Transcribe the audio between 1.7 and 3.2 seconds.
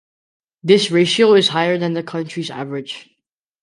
than the country average.